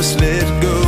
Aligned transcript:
just 0.00 0.18
let 0.18 0.62
go. 0.62 0.79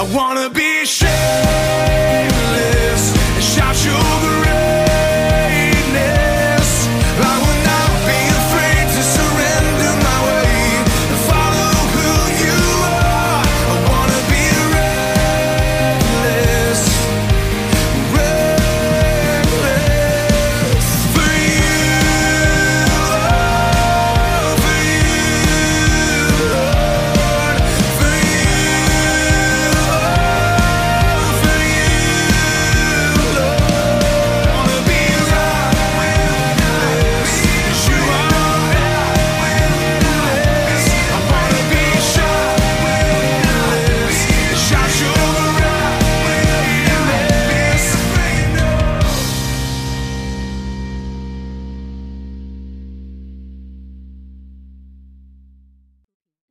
I 0.00 0.02
wanna 0.14 0.48
be 0.48 0.86
shameless 0.86 1.08
and 3.34 3.42
shout 3.42 3.74
sugar 3.74 4.47